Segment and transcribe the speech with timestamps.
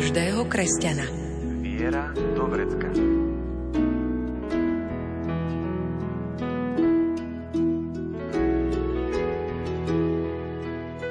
[0.00, 1.04] každého kresťana.
[1.60, 2.88] Viera do vrecka.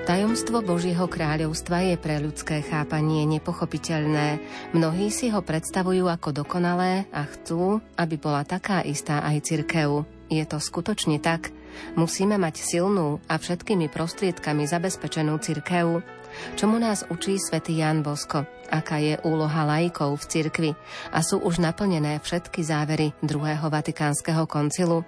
[0.09, 4.41] Tajomstvo Božieho kráľovstva je pre ľudské chápanie nepochopiteľné.
[4.73, 10.09] Mnohí si ho predstavujú ako dokonalé a chcú, aby bola taká istá aj cirkev.
[10.33, 11.53] Je to skutočne tak?
[11.94, 16.02] Musíme mať silnú a všetkými prostriedkami zabezpečenú cirkev.
[16.58, 18.58] Čomu nás učí svätý Jan Bosko?
[18.70, 20.72] Aká je úloha laikov v cirkvi?
[21.09, 25.02] A sú už naplnené všetky závery druhého Vatikánskeho koncilu?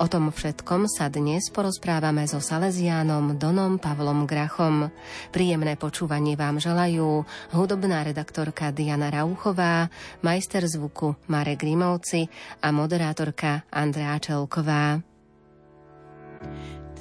[0.00, 4.88] O tom všetkom sa dnes porozprávame so Salesiánom Donom Pavlom Grachom.
[5.30, 9.92] Príjemné počúvanie vám želajú hudobná redaktorka Diana Rauchová,
[10.24, 12.26] majster zvuku Marek Grimovci
[12.64, 15.04] a moderátorka Andrea Čelková.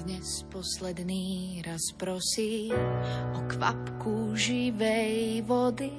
[0.08, 2.72] Dnes posledný raz prosí
[3.36, 5.91] o kvapku živej vody.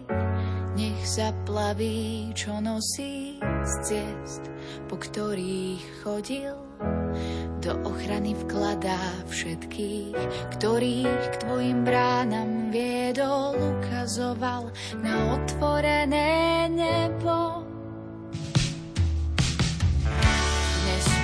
[0.80, 4.48] Nech zaplaví, čo nosí z ciest,
[4.88, 6.56] po ktorých chodil.
[7.60, 8.96] Do ochrany vkladá
[9.28, 10.16] všetkých,
[10.56, 14.72] ktorých k tvojim bránam viedol, ukazoval
[15.04, 17.60] na otvorené nebo.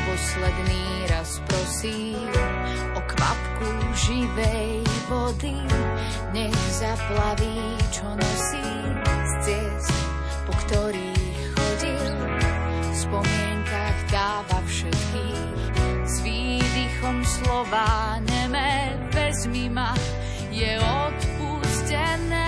[0.05, 2.15] Posledný raz prosí
[2.95, 5.57] o kvapku živej vody,
[6.33, 8.69] nech zaplaví, čo nosí
[9.03, 9.97] z ciest,
[10.45, 12.15] po ktorých chodil.
[12.91, 15.63] V spomienkach dáva všetkých
[16.05, 19.97] s výdychom slova neme, vezmi ma,
[20.53, 22.44] je odpustené.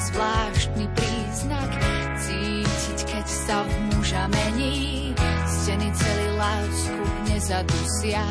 [0.00, 1.70] Zvláštny príznak.
[2.16, 5.12] Cítiť, keď sa v muža mení.
[5.44, 8.24] Steny celý lásku nezadusia.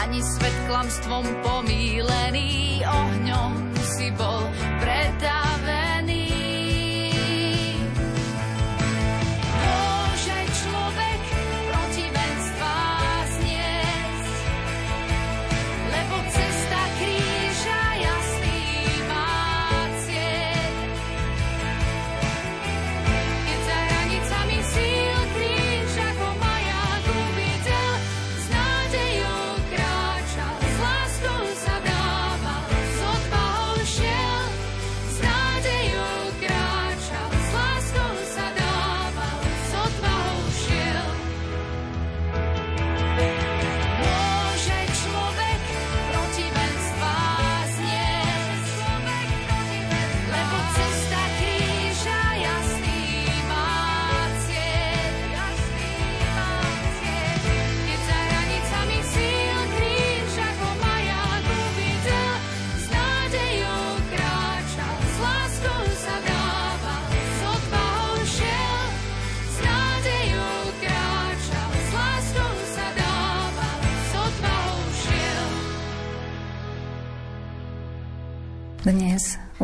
[0.00, 2.80] Ani svet klamstvom pomílený.
[2.84, 3.52] Ohňom
[3.84, 4.48] si bol
[4.80, 5.43] predavený.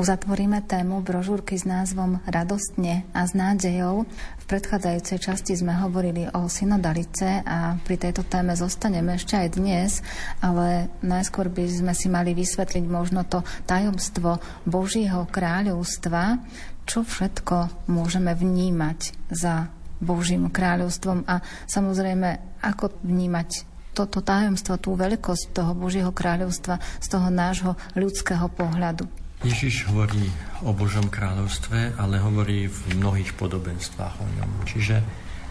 [0.00, 4.08] Uzatvoríme tému brožúrky s názvom Radostne a s nádejou.
[4.40, 10.00] V predchádzajúcej časti sme hovorili o synodalice a pri tejto téme zostaneme ešte aj dnes,
[10.40, 16.40] ale najskôr by sme si mali vysvetliť možno to tajomstvo Božieho kráľovstva,
[16.88, 19.68] čo všetko môžeme vnímať za
[20.00, 27.28] Božím kráľovstvom a samozrejme, ako vnímať toto tajomstvo, tú veľkosť toho Božieho kráľovstva z toho
[27.28, 29.19] nášho ľudského pohľadu.
[29.40, 30.28] Ježiš hovorí
[30.68, 34.50] o Božom kráľovstve, ale hovorí v mnohých podobenstvách o ňom.
[34.68, 35.00] Čiže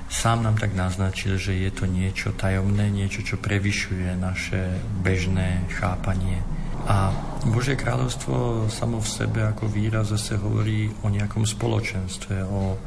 [0.06, 6.38] sám nám tak naznačil, že je to niečo tajomné, niečo, čo prevyšuje naše bežné chápanie.
[6.86, 7.10] A
[7.50, 12.78] Božie kráľovstvo samo v sebe ako výraz zase hovorí o nejakom spoločenstve, o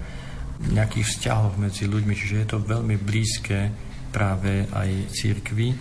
[0.70, 3.74] nejakých vzťahoch medzi ľuďmi, čiže je to veľmi blízke
[4.14, 5.74] práve aj církvi.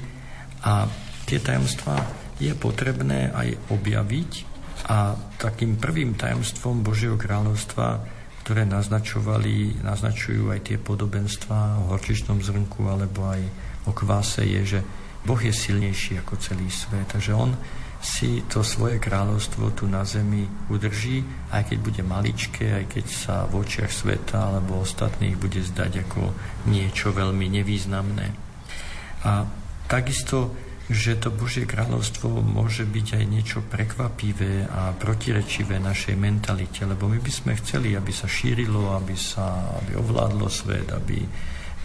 [0.66, 0.90] A
[1.30, 2.10] tie tajomstvá
[2.42, 4.51] je potrebné aj objaviť
[4.88, 8.02] a takým prvým tajomstvom Božieho kráľovstva,
[8.42, 13.42] ktoré naznačovali, naznačujú aj tie podobenstva o horčičnom zrnku alebo aj
[13.86, 14.80] o kváse, je, že
[15.22, 17.06] Boh je silnejší ako celý svet.
[17.14, 17.54] Takže on
[18.02, 21.22] si to svoje kráľovstvo tu na zemi udrží,
[21.54, 26.34] aj keď bude maličké, aj keď sa v očiach sveta alebo ostatných bude zdať ako
[26.66, 28.28] niečo veľmi nevýznamné.
[29.22, 29.46] A
[29.86, 30.58] takisto
[30.92, 37.24] že to Božie kráľovstvo môže byť aj niečo prekvapivé a protirečivé našej mentalite, lebo my
[37.24, 41.24] by sme chceli, aby sa šírilo, aby sa aby ovládlo svet, aby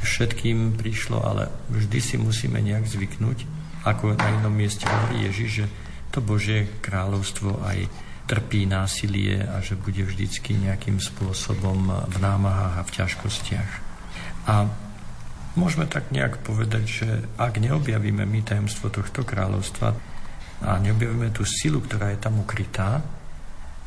[0.02, 3.38] všetkým prišlo, ale vždy si musíme nejak zvyknúť,
[3.86, 5.66] ako na inom mieste hovorí Ježiš, že
[6.10, 7.86] to Božie kráľovstvo aj
[8.26, 13.70] trpí násilie a že bude vždycky nejakým spôsobom v námahách a v ťažkostiach.
[14.50, 14.66] A
[15.56, 17.08] Môžeme tak nejak povedať, že
[17.40, 19.88] ak neobjavíme my tajemstvo tohto kráľovstva
[20.60, 23.00] a neobjavíme tú silu, ktorá je tam ukrytá,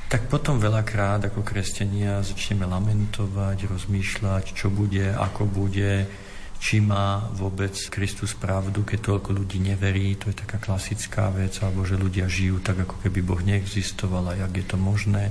[0.09, 6.09] tak potom veľakrát ako kresťania začneme lamentovať, rozmýšľať, čo bude, ako bude,
[6.57, 11.85] či má vôbec Kristus pravdu, keď toľko ľudí neverí, to je taká klasická vec, alebo
[11.85, 15.29] že ľudia žijú tak, ako keby Boh neexistoval a jak je to možné.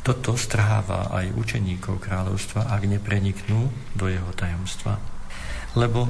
[0.00, 5.13] Toto strháva aj učeníkov kráľovstva, ak nepreniknú do jeho tajomstva.
[5.74, 6.06] Lebo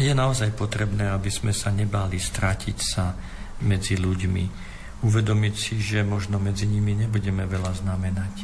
[0.00, 3.12] je naozaj potrebné, aby sme sa nebáli stratiť sa
[3.66, 4.44] medzi ľuďmi,
[5.04, 8.34] uvedomiť si, že možno medzi nimi nebudeme veľa znamenať.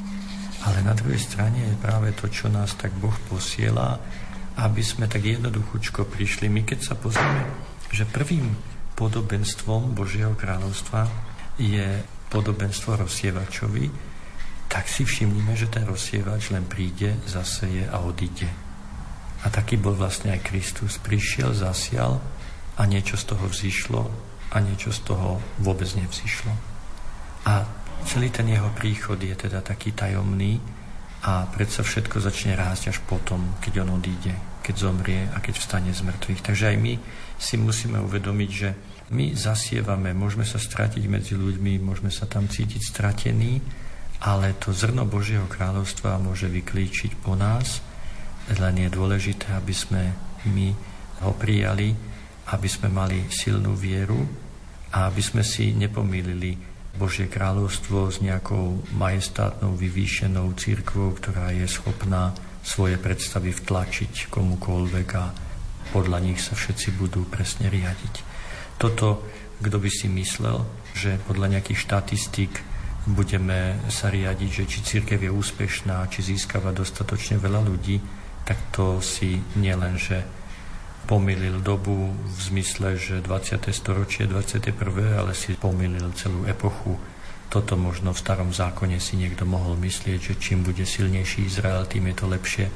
[0.68, 3.96] Ale na druhej strane je práve to, čo nás tak Boh posiela,
[4.56, 6.48] aby sme tak jednoduchúčko prišli.
[6.48, 7.44] My keď sa pozrieme,
[7.92, 8.56] že prvým
[8.96, 11.06] podobenstvom Božieho kráľovstva
[11.60, 12.00] je
[12.32, 13.86] podobenstvo rozsievačovi,
[14.66, 18.65] tak si všimnime, že ten rozsievač len príde, zaseje a odíde.
[19.46, 20.98] A taký bol vlastne aj Kristus.
[20.98, 22.18] Prišiel, zasial
[22.74, 24.02] a niečo z toho vzýšlo
[24.50, 26.50] a niečo z toho vôbec nevzýšlo.
[27.46, 27.62] A
[28.10, 30.58] celý ten jeho príchod je teda taký tajomný
[31.22, 35.90] a predsa všetko začne rásť až potom, keď on odíde, keď zomrie a keď vstane
[35.94, 36.42] z mŕtvych.
[36.42, 36.94] Takže aj my
[37.38, 38.70] si musíme uvedomiť, že
[39.14, 43.62] my zasievame, môžeme sa stratiť medzi ľuďmi, môžeme sa tam cítiť stratení,
[44.26, 47.95] ale to zrno Božieho kráľovstva môže vyklíčiť po nás
[48.54, 50.02] len je dôležité, aby sme
[50.46, 50.70] my
[51.26, 51.90] ho prijali,
[52.54, 54.22] aby sme mali silnú vieru
[54.94, 56.54] a aby sme si nepomýlili
[56.96, 62.32] Božie kráľovstvo s nejakou majestátnou, vyvýšenou církvou, ktorá je schopná
[62.64, 65.24] svoje predstavy vtlačiť komukoľvek a
[65.92, 68.14] podľa nich sa všetci budú presne riadiť.
[68.80, 69.22] Toto,
[69.60, 70.64] kto by si myslel,
[70.96, 72.52] že podľa nejakých štatistík
[73.06, 78.02] budeme sa riadiť, že či církev je úspešná, či získava dostatočne veľa ľudí,
[78.46, 80.22] tak to si nielen, že
[81.10, 83.70] pomýlil dobu v zmysle, že 20.
[83.74, 85.18] storočie, 21.
[85.18, 86.98] ale si pomýlil celú epochu.
[87.46, 92.10] Toto možno v starom zákone si niekto mohol myslieť, že čím bude silnejší Izrael, tým
[92.10, 92.66] je to lepšie,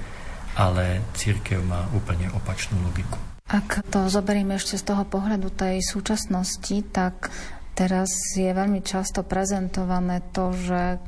[0.54, 3.18] ale církev má úplne opačnú logiku.
[3.50, 7.34] Ak to zoberieme ešte z toho pohľadu tej súčasnosti, tak
[7.74, 11.02] teraz je veľmi často prezentované to, že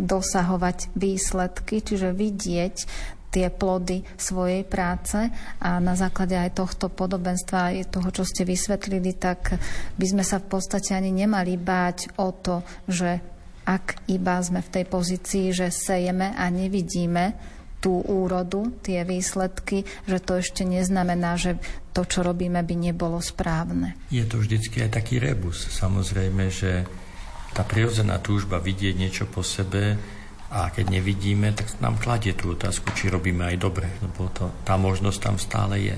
[0.00, 2.76] dosahovať výsledky, čiže vidieť
[3.30, 5.28] tie plody svojej práce
[5.60, 9.60] a na základe aj tohto podobenstva, aj toho, čo ste vysvetlili, tak
[9.98, 13.20] by sme sa v podstate ani nemali báť o to, že
[13.66, 17.34] ak iba sme v tej pozícii, že sejeme a nevidíme
[17.82, 21.60] tú úrodu, tie výsledky, že to ešte neznamená, že
[21.92, 23.94] to, čo robíme, by nebolo správne.
[24.08, 25.66] Je to vždycky aj taký rebus.
[25.76, 26.88] Samozrejme, že
[27.52, 29.96] tá prirodzená túžba vidieť niečo po sebe
[30.46, 34.78] a keď nevidíme, tak nám kladie tú otázku, či robíme aj dobre, lebo to, tá
[34.78, 35.96] možnosť tam stále je.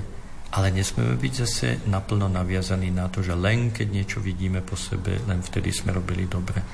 [0.49, 5.21] Ale nesmieme byť zase naplno naviazaní na to, že len keď niečo vidíme po sebe,
[5.29, 6.65] len vtedy sme robili dobre.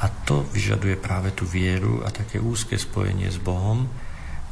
[0.00, 3.84] A to vyžaduje práve tú vieru a také úzke spojenie s Bohom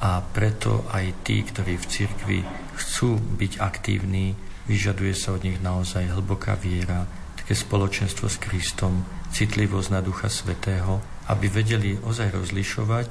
[0.04, 2.38] a preto aj tí, ktorí v cirkvi
[2.76, 4.36] chcú byť aktívni,
[4.68, 7.08] vyžaduje sa od nich naozaj hlboká viera,
[7.40, 9.00] také spoločenstvo s Kristom,
[9.32, 13.08] citlivosť na Ducha Svetého aby vedeli ozaj rozlišovať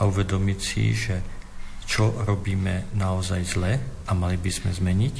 [0.00, 1.16] a uvedomiť si, že
[1.84, 3.72] čo robíme naozaj zle
[4.08, 5.14] a mali by sme zmeniť,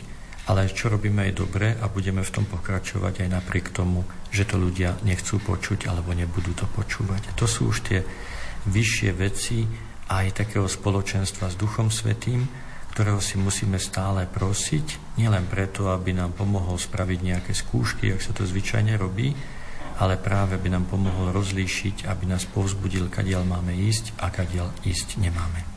[0.48, 4.60] ale čo robíme aj dobre a budeme v tom pokračovať aj napriek tomu, že to
[4.60, 7.36] ľudia nechcú počuť alebo nebudú to počúvať.
[7.36, 8.00] To sú už tie
[8.68, 9.64] vyššie veci
[10.08, 12.44] aj takého spoločenstva s Duchom Svetým,
[12.92, 18.32] ktorého si musíme stále prosiť, nielen preto, aby nám pomohol spraviť nejaké skúšky, ak sa
[18.36, 19.34] to zvyčajne robí,
[19.98, 25.22] ale práve by nám pomohol rozlíšiť, aby nás povzbudil, kadiaľ máme ísť a kadiaľ ísť
[25.22, 25.74] nemáme.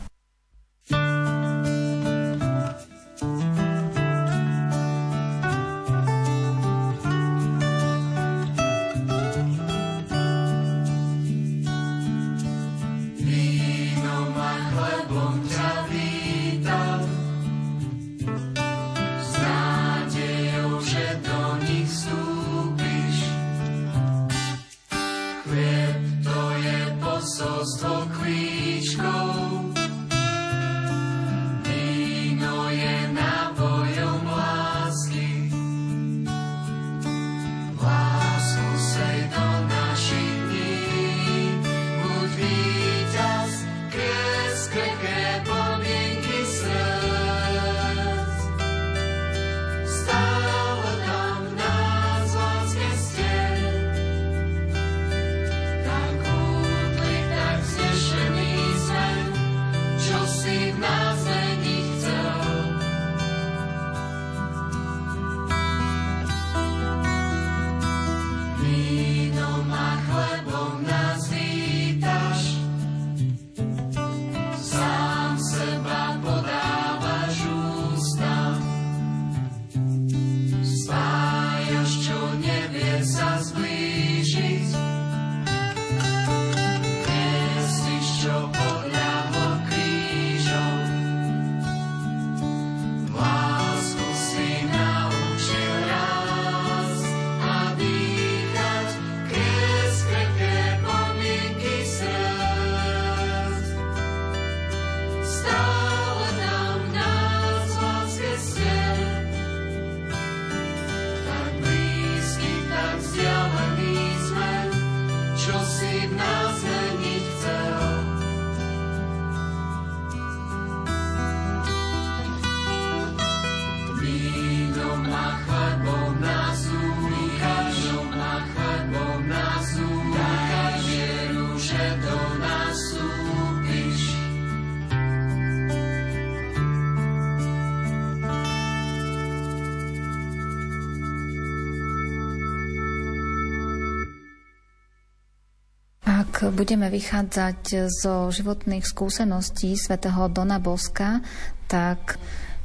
[146.58, 151.22] Budeme vychádzať zo životných skúseností svätého Dona Boska,
[151.70, 152.18] tak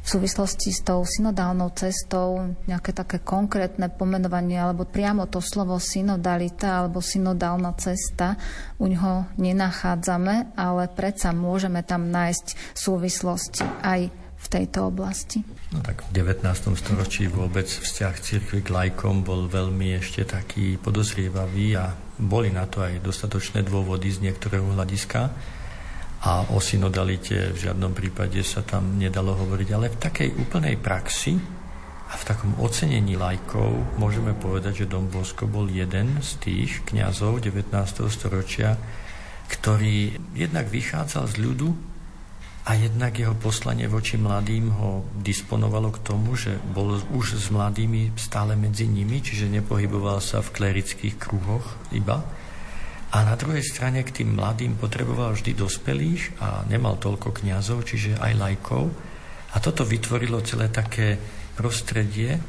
[0.04, 6.82] v súvislosti s tou synodálnou cestou nejaké také konkrétne pomenovanie alebo priamo to slovo synodalita
[6.82, 8.36] alebo synodálna cesta
[8.82, 14.10] u ňoho nenachádzame, ale predsa môžeme tam nájsť súvislosti aj
[14.44, 15.40] v tejto oblasti.
[15.72, 16.44] No tak v 19.
[16.76, 22.86] storočí vôbec vzťah cirkvi k lajkom bol veľmi ešte taký podozrievavý a boli na to
[22.86, 25.22] aj dostatočné dôvody z niektorého hľadiska
[26.24, 31.36] a o synodalite v žiadnom prípade sa tam nedalo hovoriť, ale v takej úplnej praxi
[32.08, 37.42] a v takom ocenení lajkov môžeme povedať, že Dom Bosko bol jeden z tých kňazov
[37.42, 37.74] 19.
[38.08, 38.78] storočia,
[39.50, 41.93] ktorý jednak vychádzal z ľudu,
[42.64, 48.16] a jednak jeho poslanie voči mladým ho disponovalo k tomu, že bol už s mladými
[48.16, 52.24] stále medzi nimi, čiže nepohyboval sa v klerických kruhoch iba.
[53.14, 58.16] A na druhej strane k tým mladým potreboval vždy dospelých a nemal toľko kňazov, čiže
[58.16, 58.90] aj lajkov.
[59.54, 61.20] A toto vytvorilo celé také
[61.60, 62.40] prostredie,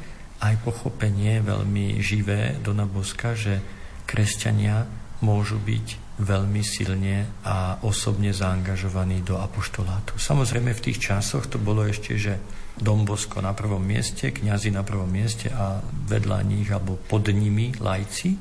[0.41, 3.59] aj pochopenie veľmi živé do Boska, že
[4.07, 4.87] kresťania
[5.27, 10.15] môžu byť veľmi silne a osobne zaangažovaní do apoštolátu.
[10.15, 12.39] Samozrejme v tých časoch to bolo ešte, že
[12.75, 18.39] Dombosko na prvom mieste, kňazi na prvom mieste a vedľa nich alebo pod nimi lajci,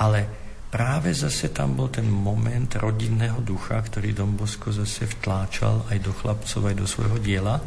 [0.00, 0.24] ale
[0.72, 6.60] práve zase tam bol ten moment rodinného ducha, ktorý Dombosko zase vtláčal aj do chlapcov,
[6.64, 7.60] aj do svojho diela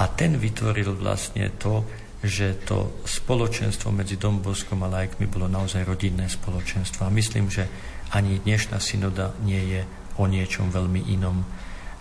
[0.00, 1.84] a ten vytvoril vlastne to,
[2.24, 7.04] že to spoločenstvo medzi Domboskom a lajkmi bolo naozaj rodinné spoločenstvo.
[7.04, 7.66] A myslím, že
[8.12, 9.80] ani dnešná synoda nie je
[10.20, 11.40] o niečom veľmi inom,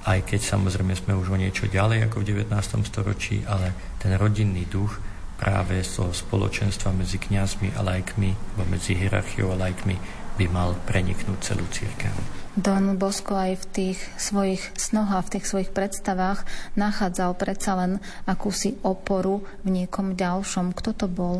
[0.03, 2.51] aj keď samozrejme sme už o niečo ďalej ako v 19.
[2.83, 4.99] storočí, ale ten rodinný duch
[5.39, 9.95] práve zo spoločenstva medzi kňazmi a lajkmi, alebo medzi hierarchiou a lajkmi
[10.37, 12.13] by mal preniknúť celú církev.
[12.51, 16.43] Don Bosko aj v tých svojich snoch a v tých svojich predstavách
[16.75, 20.75] nachádzal predsa len akúsi oporu v niekom ďalšom.
[20.75, 21.39] Kto to bol?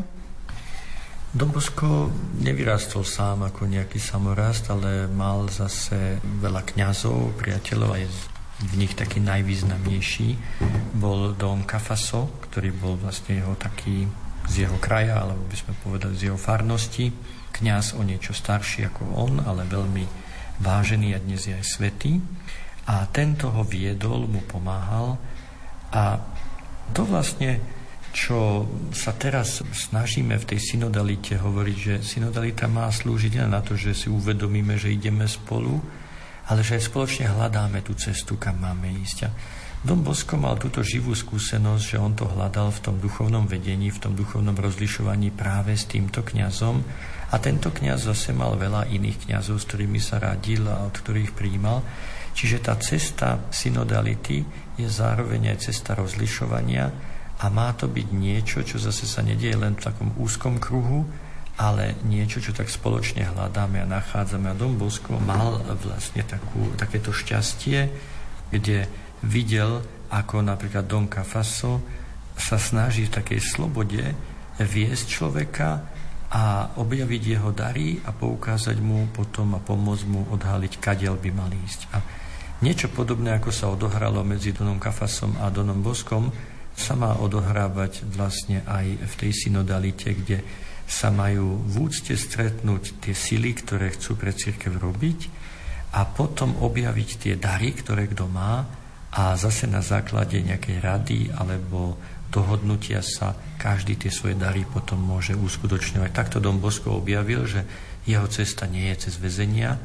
[1.32, 2.12] Don Bosko
[2.44, 8.04] nevyrastol sám ako nejaký samorast, ale mal zase veľa kňazov, priateľov, aj
[8.62, 10.36] v nich taký najvýznamnejší
[11.00, 14.12] bol Don Cafaso, ktorý bol vlastne jeho taký
[14.52, 17.16] z jeho kraja, alebo by sme povedali z jeho farnosti.
[17.56, 20.04] Kňaz o niečo starší ako on, ale veľmi
[20.60, 22.20] vážený a dnes je aj svetý.
[22.92, 25.16] A tento ho viedol, mu pomáhal.
[25.96, 26.20] A
[26.92, 27.64] to vlastne,
[28.12, 33.80] čo sa teraz snažíme v tej synodalite hovoriť, že synodalita má slúžiť len na to,
[33.80, 35.80] že si uvedomíme, že ideme spolu,
[36.52, 39.18] ale že aj spoločne hľadáme tú cestu, kam máme ísť.
[39.24, 39.30] A
[39.82, 43.98] Dom Bosko mal túto živú skúsenosť, že on to hľadal v tom duchovnom vedení, v
[43.98, 46.86] tom duchovnom rozlišovaní práve s týmto kňazom
[47.34, 51.34] a tento kňaz zase mal veľa iných kňazov, s ktorými sa radil a od ktorých
[51.34, 51.82] prijímal.
[52.38, 54.46] Čiže tá cesta synodality
[54.78, 57.11] je zároveň aj cesta rozlišovania
[57.42, 61.10] a má to byť niečo, čo zase sa nedieje len v takom úzkom kruhu,
[61.58, 64.54] ale niečo, čo tak spoločne hľadáme a nachádzame.
[64.54, 67.90] A Dom Bosko mal vlastne takú, takéto šťastie,
[68.54, 68.86] kde
[69.26, 69.82] videl,
[70.14, 71.82] ako napríklad Don Cafaso
[72.38, 74.02] sa snaží v takej slobode
[74.62, 75.70] viesť človeka
[76.32, 81.52] a objaviť jeho dary a poukázať mu potom a pomôcť mu odhaliť, kadiaľ by mal
[81.52, 81.82] ísť.
[81.92, 81.98] A
[82.64, 86.32] niečo podobné, ako sa odohralo medzi Donom Kafasom a Donom Boskom,
[86.76, 90.42] sa má odohrávať vlastne aj v tej synodalite, kde
[90.92, 95.20] sa majú v úcte stretnúť tie sily, ktoré chcú pre církev robiť
[95.96, 98.68] a potom objaviť tie dary, ktoré kto má
[99.12, 101.96] a zase na základe nejakej rady alebo
[102.32, 106.12] dohodnutia sa každý tie svoje dary potom môže uskutočňovať.
[106.16, 107.68] Takto Dom Bosko objavil, že
[108.08, 109.76] jeho cesta nie je cez väzenia,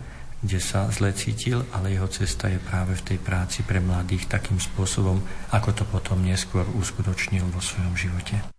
[0.43, 4.61] kde sa zle cítil, ale jeho cesta je práve v tej práci pre mladých takým
[4.61, 5.21] spôsobom,
[5.53, 8.56] ako to potom neskôr uskutočnil vo svojom živote.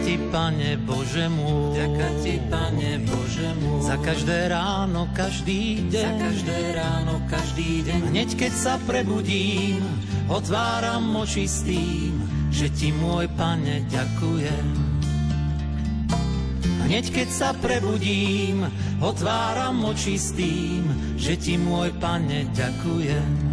[0.00, 6.12] Ti, Pane Bože môj, ďaká ti, Pane Bože môj, za každé ráno, každý deň, za
[6.16, 7.98] každé ráno, každý deň.
[8.08, 9.84] Hneď keď sa prebudím,
[10.32, 12.16] otváram oči s tým,
[12.48, 14.66] že ti, môj Pane, ďakujem.
[16.88, 18.68] Hneď keď sa prebudím,
[19.00, 23.52] otváram oči s tým, že ti, môj Pane, ďakujem.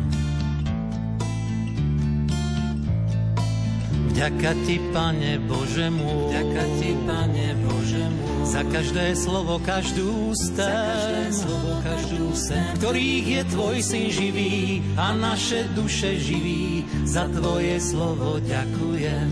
[4.19, 10.59] Ďaká ti, Pane Bože môj, ďaká ti, Pane Bože môj, za každé slovo, každú sen,
[10.59, 17.31] za každé slovo, každú sen, ktorých je Tvoj syn živý a naše duše živí, za
[17.31, 19.29] Tvoje slovo ďakujem.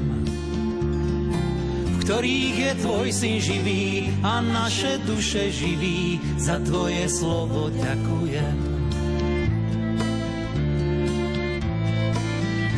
[1.84, 8.67] V ktorých je Tvoj syn živý a naše duše živí, za Tvoje slovo ďakujem.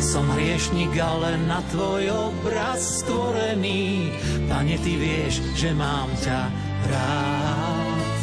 [0.09, 4.09] Som hriešnik, ale na tvoj obraz stvorený.
[4.49, 6.49] Pane, ty vieš, že mám ťa
[6.89, 8.17] rád.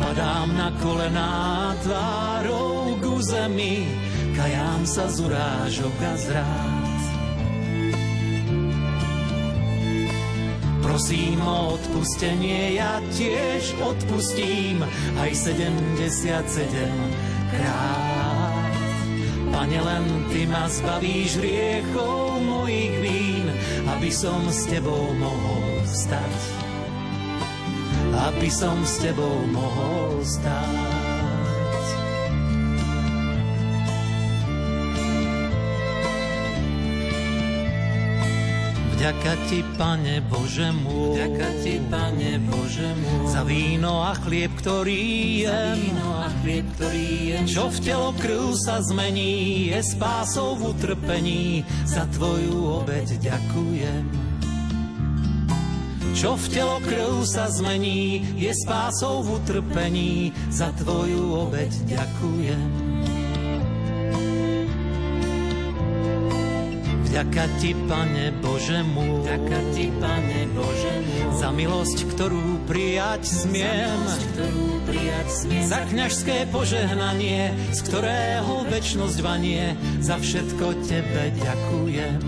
[0.00, 3.84] Padám na kolená tvárou ku zemi,
[4.32, 7.00] kajám sa z urážok a zrád.
[10.80, 14.80] Prosím o odpustenie, ja tiež odpustím
[15.20, 16.32] aj 77
[17.52, 18.15] krát.
[19.56, 23.48] Pane, len Ty ma zbavíš riechov mojich vín,
[23.88, 26.36] aby som s Tebou mohol stať.
[28.28, 30.95] Aby som s Tebou mohol stať.
[38.96, 45.04] Vďaka ti, Pane Bože môj, Vďaka ti, Pane Bože môj, za víno a chlieb, ktorý
[45.44, 50.72] je, víno a chlieb, ktorý je, čo v telo krv sa zmení, je spásou v
[50.72, 54.04] utrpení, za Tvoju obeď ďakujem.
[56.16, 62.85] Čo v telo krv sa zmení, je spásou v utrpení, za Tvoju obeď ďakujem.
[67.16, 73.88] Ďaká ti, Pane Bože môj, ďaká ti, Pane Bože môj, za milosť, ktorú prijať smiem,
[73.88, 79.64] za, milosť, ktorú prijať smiem, za kňažské požehnanie, z ktorého väčnosť vanie,
[80.04, 82.20] za všetko Tebe ďakujem.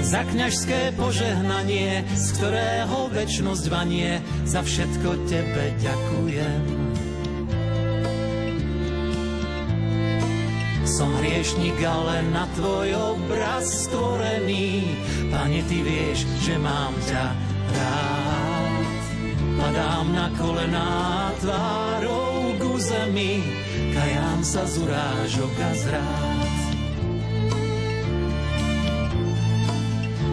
[0.00, 6.75] Za kňažské požehnanie, z ktorého väčnosť vanie, za všetko Tebe ďakujem.
[10.96, 14.96] Som hriešnik, ale na tvoj obraz stvorený.
[15.28, 17.36] Pane, ty vieš, že mám ťa
[17.76, 18.96] rád.
[19.60, 20.96] Padám na kolená
[21.36, 23.44] tvárou ku zemi,
[23.92, 26.56] kajám sa z urážok a zrád.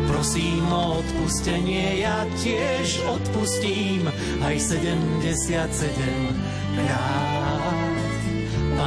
[0.08, 4.08] Prosím o odpustenie, ja tiež odpustím
[4.40, 5.28] aj 77
[6.80, 7.33] krát.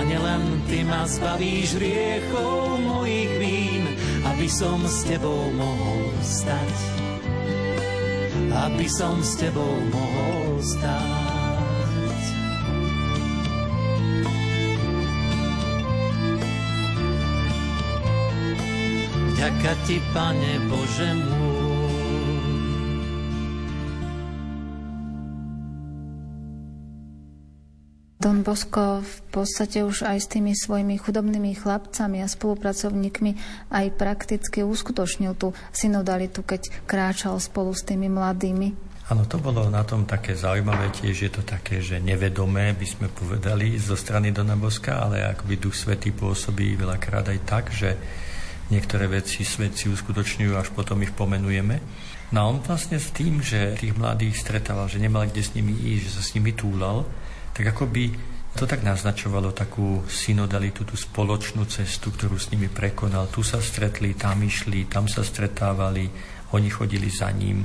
[0.07, 3.91] Pane, len Ty ma zbavíš riechov mojich vín,
[4.23, 6.79] aby som s Tebou mohol stať.
[8.55, 12.23] Aby som s Tebou mohol stať.
[19.35, 21.56] Ďaká Ti, Pane Bože môj,
[28.27, 33.39] Don Bosko v podstate už aj s tými svojimi chudobnými chlapcami a spolupracovníkmi
[33.71, 38.75] aj prakticky uskutočnil tú synodalitu, keď kráčal spolu s tými mladými.
[39.15, 43.07] Áno, to bolo na tom také zaujímavé, tiež je to také, že nevedomé, by sme
[43.15, 47.95] povedali, zo strany Dona Boska, ale akoby Duch Svetý pôsobí veľakrát aj tak, že
[48.75, 51.79] niektoré veci svet si uskutočňujú, až potom ich pomenujeme.
[52.35, 55.79] No a on vlastne s tým, že tých mladých stretával, že nemal kde s nimi
[55.79, 57.07] ísť, že sa s nimi túlal,
[57.57, 58.05] tak ako by
[58.57, 63.33] to tak naznačovalo takú synodalitu, tú spoločnú cestu, ktorú s nimi prekonal.
[63.33, 66.09] Tu sa stretli, tam išli, tam sa stretávali,
[66.53, 67.65] oni chodili za ním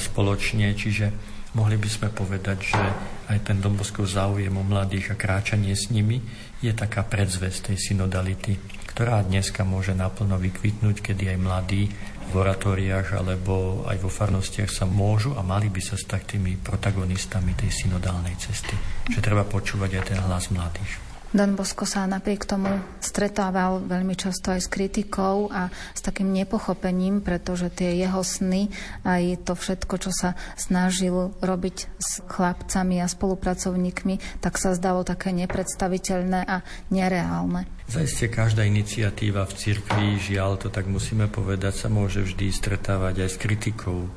[0.00, 1.12] spoločne, čiže
[1.56, 2.84] mohli by sme povedať, že
[3.32, 6.20] aj ten Domboskov záujem o mladých a kráčanie s nimi
[6.64, 8.56] je taká predzvesť tej synodality,
[8.92, 11.88] ktorá dneska môže naplno vykvitnúť, kedy aj mladí
[12.30, 17.58] v oratóriách alebo aj vo farnostiach sa môžu a mali by sa stať tými protagonistami
[17.58, 18.78] tej synodálnej cesty.
[19.10, 21.09] Že treba počúvať aj ten hlas mladých.
[21.30, 27.22] Don Bosko sa napriek tomu stretával veľmi často aj s kritikou a s takým nepochopením,
[27.22, 28.66] pretože tie jeho sny
[29.06, 35.30] aj to všetko, čo sa snažil robiť s chlapcami a spolupracovníkmi, tak sa zdalo také
[35.30, 37.70] nepredstaviteľné a nereálne.
[37.86, 43.30] Zajistie každá iniciatíva v cirkvi, žiaľ to tak musíme povedať, sa môže vždy stretávať aj
[43.30, 44.10] s kritikou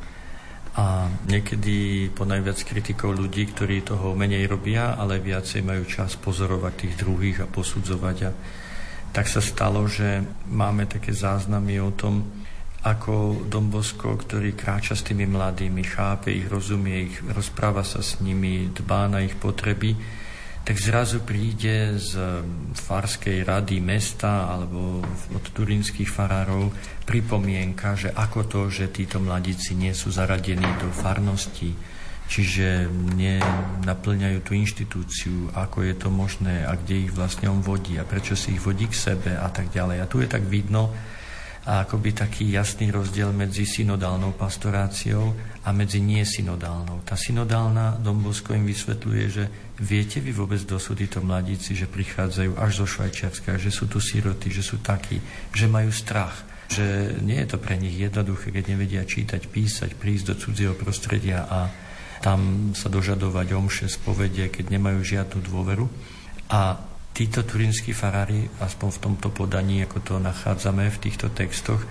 [0.74, 6.74] a niekedy po najviac kritikov ľudí, ktorí toho menej robia, ale viacej majú čas pozorovať
[6.74, 8.18] tých druhých a posudzovať.
[8.26, 8.32] A
[9.14, 12.26] tak sa stalo, že máme také záznamy o tom,
[12.84, 18.68] ako Dombosko, ktorý kráča s tými mladými, chápe ich, rozumie ich, rozpráva sa s nimi,
[18.74, 19.96] dbá na ich potreby,
[20.63, 22.15] tak zrazu príde z
[22.71, 25.04] farskej rady mesta alebo
[25.36, 26.71] od turínskych farárov
[27.04, 31.76] pripomienka, že ako to, že títo mladíci nie sú zaradení do farnosti,
[32.32, 32.88] čiže
[33.19, 38.39] nenaplňajú tú inštitúciu, ako je to možné a kde ich vlastne on vodí a prečo
[38.39, 39.99] si ich vodí k sebe a tak ďalej.
[39.99, 40.95] A tu je tak vidno,
[41.63, 45.32] a akoby taký jasný rozdiel medzi synodálnou pastoráciou
[45.63, 47.08] a medzi nesynodálnou.
[47.08, 49.43] Tá synodálna Dombosko im vysvetľuje, že
[49.80, 54.52] viete vy vôbec, sú títo mladíci, že prichádzajú až zo Švajčiarska, že sú tu siroty,
[54.52, 55.23] že sú takí,
[55.56, 60.26] že majú strach, že nie je to pre nich jednoduché, keď nevedia čítať, písať, prísť
[60.32, 61.71] do cudzieho prostredia a
[62.19, 65.88] tam sa dožadovať omše, spovede, keď nemajú žiadnu dôveru.
[66.52, 66.76] A
[67.13, 71.86] títo turínsky farári, aspoň v tomto podaní, ako to nachádzame v týchto textoch,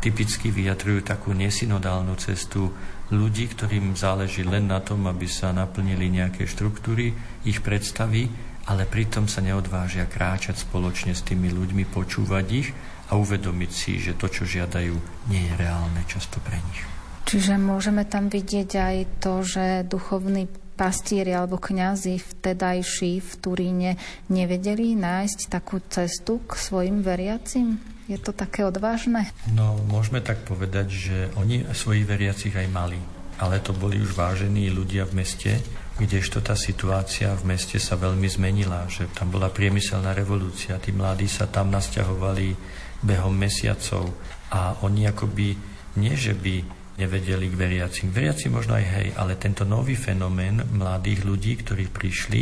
[0.00, 2.72] typicky vyjadrujú takú nesynodálnu cestu
[3.12, 7.12] ľudí, ktorým záleží len na tom, aby sa naplnili nejaké štruktúry,
[7.44, 8.26] ich predstavy,
[8.66, 12.72] ale pritom sa neodvážia kráčať spoločne s tými ľuďmi, počúvať ich
[13.12, 14.94] a uvedomiť si, že to, čo žiadajú,
[15.28, 16.82] nie je reálne často pre nich.
[17.28, 20.50] Čiže môžeme tam vidieť aj to, že duchovný
[20.82, 23.90] pastieri alebo kňazi vtedajší v Turíne
[24.26, 27.78] nevedeli nájsť takú cestu k svojim veriacim?
[28.10, 29.30] Je to také odvážne?
[29.54, 32.98] No, môžeme tak povedať, že oni svojich veriacich aj mali.
[33.38, 35.62] Ale to boli už vážení ľudia v meste,
[36.02, 41.30] kdežto tá situácia v meste sa veľmi zmenila, že tam bola priemyselná revolúcia, tí mladí
[41.30, 42.58] sa tam nasťahovali
[43.06, 44.10] behom mesiacov
[44.50, 45.54] a oni akoby
[46.02, 48.08] nie, že by nevedeli k veriacim.
[48.12, 52.40] Veriaci možno aj hej, ale tento nový fenomén mladých ľudí, ktorí prišli,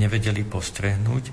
[0.00, 1.24] nevedeli postrehnúť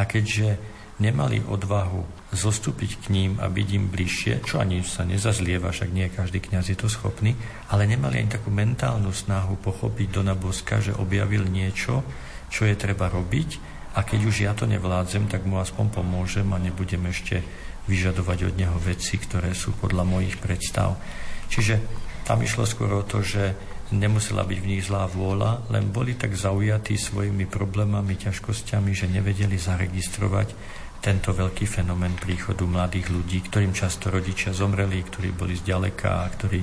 [0.00, 5.68] a keďže nemali odvahu zostúpiť k ním a byť im bližšie, čo ani sa nezazlieva,
[5.68, 7.36] však nie každý kňaz je to schopný,
[7.68, 12.00] ale nemali ani takú mentálnu snahu pochopiť do Boska, že objavil niečo,
[12.48, 16.60] čo je treba robiť a keď už ja to nevládzem, tak mu aspoň pomôžem a
[16.60, 17.44] nebudem ešte
[17.88, 20.96] vyžadovať od neho veci, ktoré sú podľa mojich predstav.
[21.48, 23.54] Čiže tam išlo skôr o to, že
[23.94, 29.54] nemusela byť v nich zlá vôľa, len boli tak zaujatí svojimi problémami, ťažkosťami, že nevedeli
[29.54, 30.50] zaregistrovať
[30.98, 36.60] tento veľký fenomén príchodu mladých ľudí, ktorým často rodičia zomreli, ktorí boli zďaleka a ktorí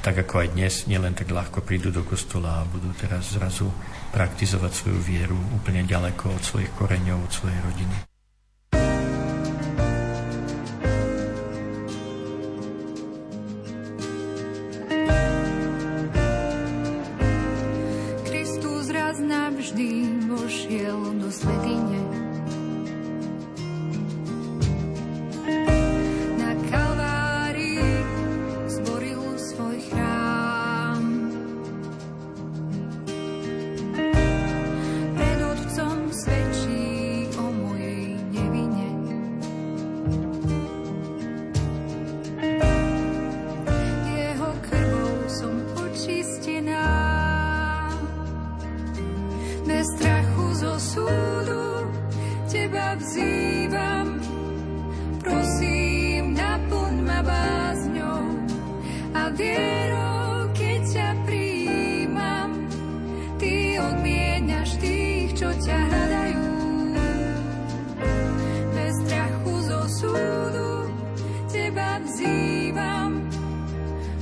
[0.00, 3.68] tak ako aj dnes, nielen tak ľahko prídu do kostola a budú teraz zrazu
[4.12, 8.09] praktizovať svoju vieru úplne ďaleko od svojich koreňov, od svojej rodiny.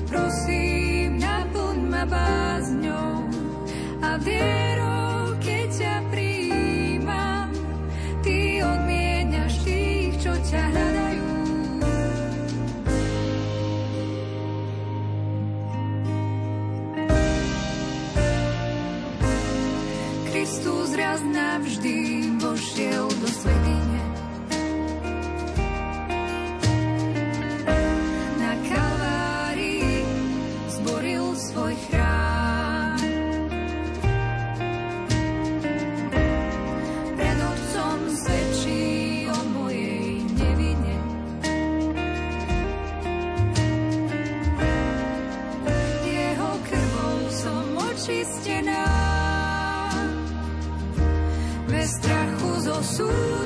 [0.09, 3.29] Prosím, naplň ma bázňou
[4.03, 4.68] a vierou,
[52.99, 53.38] strachu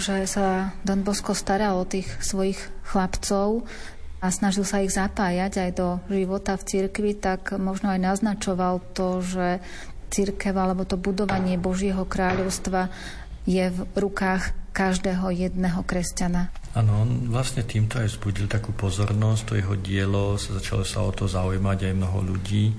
[0.00, 2.58] že sa Don Bosco staral o tých svojich
[2.88, 3.68] chlapcov
[4.20, 9.20] a snažil sa ich zapájať aj do života v cirkvi, tak možno aj naznačoval to,
[9.20, 9.60] že
[10.10, 12.90] cirkev alebo to budovanie Božieho kráľovstva
[13.48, 16.52] je v rukách každého jedného kresťana.
[16.78, 21.10] Áno, on vlastne týmto aj vzbudil takú pozornosť, to jeho dielo, sa začalo sa o
[21.10, 22.70] to zaujímať aj mnoho ľudí.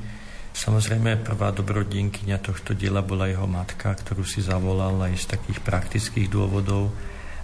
[0.52, 6.28] Samozrejme, prvá dobrodinkyňa tohto diela bola jeho matka, ktorú si zavolal aj z takých praktických
[6.28, 6.92] dôvodov,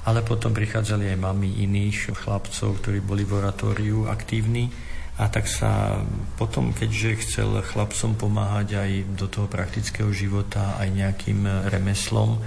[0.08, 4.72] ale potom prichádzali aj mami iných chlapcov, ktorí boli v oratóriu aktívni
[5.20, 6.00] a tak sa
[6.40, 12.40] potom, keďže chcel chlapcom pomáhať aj do toho praktického života, aj nejakým remeslom,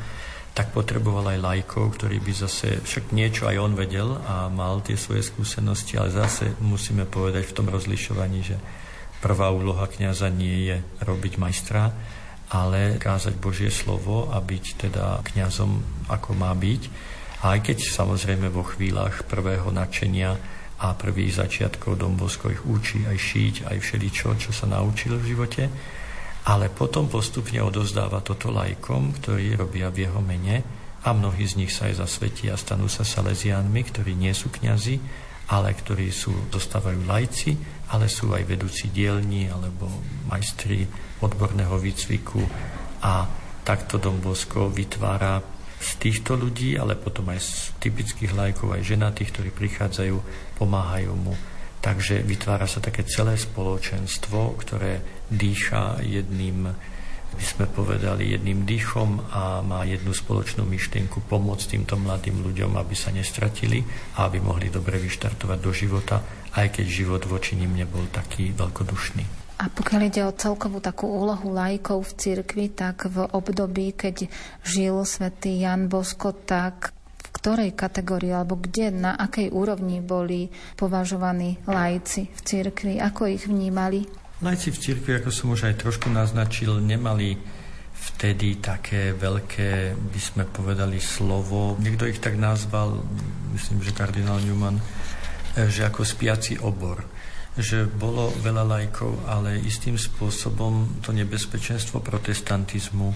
[0.56, 4.96] tak potreboval aj lajkov, ktorí by zase, však niečo aj on vedel a mal tie
[4.96, 8.56] svoje skúsenosti, ale zase musíme povedať v tom rozlišovaní, že
[9.20, 11.92] prvá úloha kňaza nie je robiť majstra,
[12.50, 15.70] ale kázať Božie slovo a byť teda kňazom,
[16.10, 16.82] ako má byť.
[17.40, 20.30] A aj keď samozrejme vo chvíľach prvého nadšenia
[20.80, 25.64] a prvých začiatkov Dombosko ich učí aj šiť, aj všeličo, čo sa naučil v živote,
[26.48, 30.64] ale potom postupne odozdáva toto lajkom, ktorí robia v jeho mene
[31.04, 35.00] a mnohí z nich sa aj zasvetia a stanú sa salesiánmi, ktorí nie sú kňazi,
[35.52, 37.56] ale ktorí sú, zostávajú lajci,
[37.92, 39.88] ale sú aj vedúci dielni alebo
[40.28, 40.86] majstri
[41.24, 42.40] odborného výcviku.
[43.04, 43.26] A
[43.64, 49.50] takto Dombosko vytvára z týchto ľudí, ale potom aj z typických lajkov, aj ženatých, ktorí
[49.50, 50.16] prichádzajú,
[50.60, 51.32] pomáhajú mu.
[51.80, 55.00] Takže vytvára sa také celé spoločenstvo, ktoré
[55.32, 56.68] dýcha jedným
[57.30, 62.94] by sme povedali, jedným dýchom a má jednu spoločnú myšlienku pomôcť týmto mladým ľuďom, aby
[62.98, 63.86] sa nestratili
[64.18, 66.16] a aby mohli dobre vyštartovať do života,
[66.58, 69.39] aj keď život voči nim nebol taký veľkodušný.
[69.60, 74.24] A pokiaľ ide o celkovú takú úlohu lajkov v cirkvi, tak v období, keď
[74.64, 80.48] žil svätý Jan Bosko, tak v ktorej kategórii alebo kde, na akej úrovni boli
[80.80, 84.08] považovaní lajci v cirkvi, ako ich vnímali?
[84.40, 87.36] Lajci v cirkvi, ako som už aj trošku naznačil, nemali
[88.16, 91.76] vtedy také veľké, by sme povedali, slovo.
[91.76, 93.04] Niekto ich tak nazval,
[93.52, 97.19] myslím, že kardinál Newman, eh, že ako spiaci obor
[97.60, 103.12] že bolo veľa lajkov, ale istým spôsobom to nebezpečenstvo protestantizmu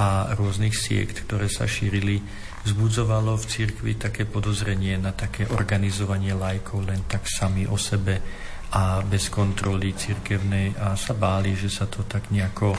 [0.00, 2.24] a rôznych siekt, ktoré sa šírili,
[2.64, 8.16] vzbudzovalo v cirkvi také podozrenie na také organizovanie lajkov len tak sami o sebe
[8.72, 12.72] a bez kontroly cirkevnej a sa báli, že sa to tak nejako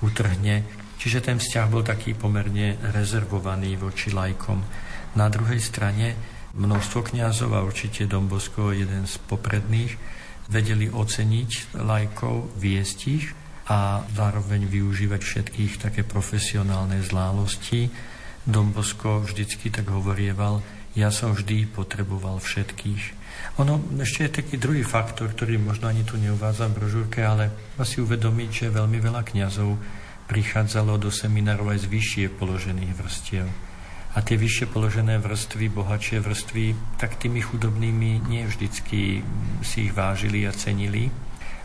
[0.00, 0.64] utrhne.
[0.96, 4.64] Čiže ten vzťah bol taký pomerne rezervovaný voči lajkom.
[5.20, 6.16] Na druhej strane
[6.56, 13.26] množstvo kňazov a určite Dombosko jeden z popredných vedeli oceniť lajkov, viesť ich
[13.70, 17.88] a zároveň využívať všetkých také profesionálne zlálosti.
[18.44, 20.60] Dombosko vždycky tak hovorieval,
[20.92, 23.24] ja som vždy potreboval všetkých.
[23.58, 28.04] Ono ešte je taký druhý faktor, ktorý možno ani tu neuvádza v brožúrke, ale asi
[28.04, 29.80] uvedomiť, že veľmi veľa kňazov
[30.28, 33.48] prichádzalo do seminárov aj z vyššie položených vrstiev
[34.14, 36.64] a tie vyššie položené vrstvy, bohatšie vrstvy,
[37.02, 39.26] tak tými chudobnými nie vždycky
[39.66, 41.10] si ich vážili a cenili.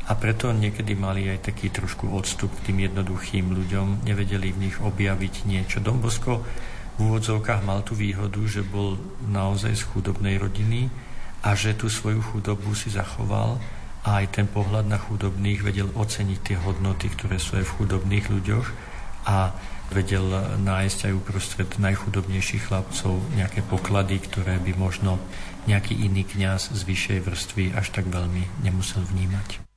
[0.10, 4.78] A preto niekedy mali aj taký trošku odstup k tým jednoduchým ľuďom, nevedeli v nich
[4.82, 5.78] objaviť niečo.
[5.78, 6.42] Dombosko
[6.98, 8.98] v úvodzovkách mal tú výhodu, že bol
[9.30, 10.90] naozaj z chudobnej rodiny
[11.46, 13.62] a že tú svoju chudobu si zachoval
[14.02, 18.26] a aj ten pohľad na chudobných vedel oceniť tie hodnoty, ktoré sú aj v chudobných
[18.34, 18.68] ľuďoch
[19.30, 19.54] a
[19.94, 20.26] vedel
[20.58, 25.22] nájsť aj uprostred najchudobnejších chlapcov nejaké poklady, ktoré by možno
[25.70, 29.69] nejaký iný kňaz z vyššej vrstvy až tak veľmi nemusel vnímať.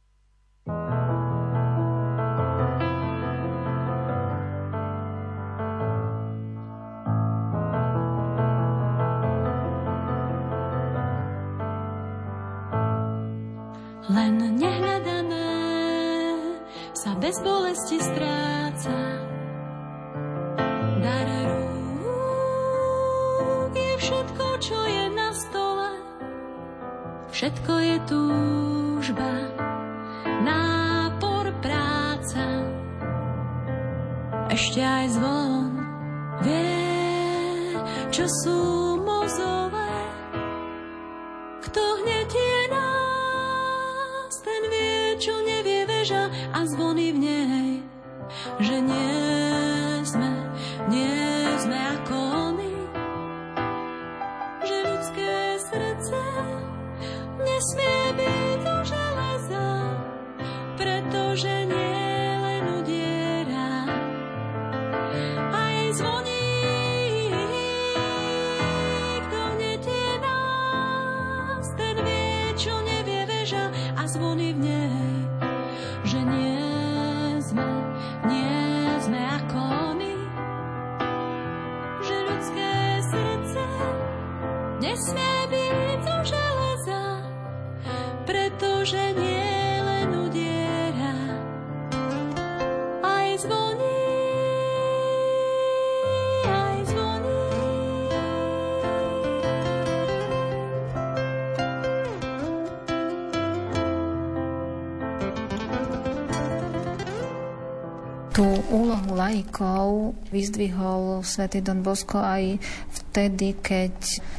[108.32, 112.56] Tú úlohu laikov vyzdvihol svätý Don Bosko aj
[112.88, 113.92] vtedy, keď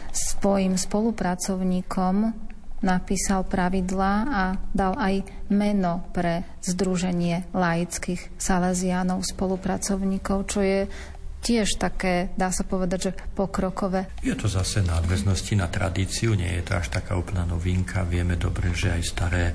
[0.10, 2.34] svojim spolupracovníkom
[2.82, 5.22] napísal pravidlá a dal aj
[5.54, 10.80] meno pre Združenie laických salesiánov, spolupracovníkov, čo je
[11.44, 14.10] tiež také, dá sa povedať, že pokrokové.
[14.26, 18.08] Je to zase nadväznosti na tradíciu, nie je to až taká úplná novinka.
[18.08, 19.54] Vieme dobre, že aj staré,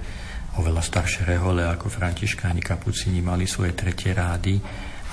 [0.58, 4.58] oveľa staršie rehole ako františkáni kapucini mali svoje tretie rády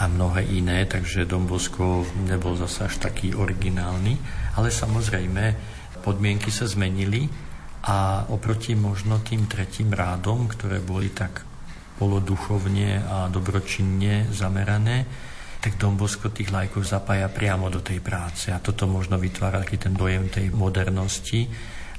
[0.01, 4.17] a mnohé iné, takže Dombosko nebol zase až taký originálny,
[4.57, 5.43] ale samozrejme
[6.01, 7.29] podmienky sa zmenili
[7.85, 11.45] a oproti možno tým tretím rádom, ktoré boli tak
[11.95, 15.05] poloduchovne a dobročinne zamerané,
[15.61, 18.51] tak Dombosko tých lajkov zapája priamo do tej práce.
[18.51, 21.47] A toto možno vytvára taký ten dojem tej modernosti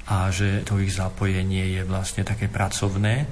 [0.07, 3.27] a že to ich zapojenie je vlastne také pracovné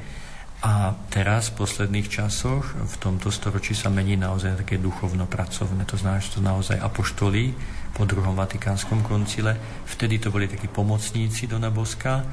[0.65, 5.85] A teraz v posledných časoch, v tomto storočí sa mení naozaj také duchovno-pracovné.
[5.85, 7.53] To znamená, že to naozaj apoštolí
[7.93, 9.53] po druhom vatikánskom koncile.
[9.85, 12.25] Vtedy to boli takí pomocníci Dona Boska,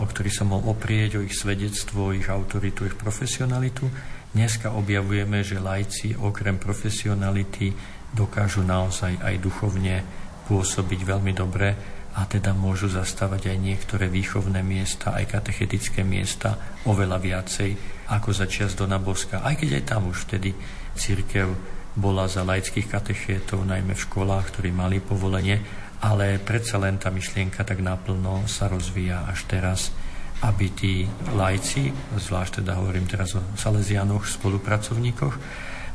[0.00, 3.84] o ktorých sa mohol oprieť, o ich svedectvo, ich autoritu, ich profesionalitu.
[4.32, 7.74] Dneska objavujeme, že lajci okrem profesionality
[8.16, 10.00] dokážu naozaj aj duchovne
[10.48, 11.76] pôsobiť veľmi dobre
[12.14, 17.70] a teda môžu zastávať aj niektoré výchovné miesta, aj katechetické miesta oveľa viacej
[18.06, 19.42] ako za čas do Naboska.
[19.42, 20.54] Aj keď aj tam už vtedy
[20.94, 21.50] církev
[21.98, 25.58] bola za laických katechétov, najmä v školách, ktorí mali povolenie,
[26.06, 29.90] ale predsa len tá myšlienka tak naplno sa rozvíja až teraz,
[30.42, 35.34] aby tí lajci, zvlášť teda hovorím teraz o Salesianoch, spolupracovníkoch,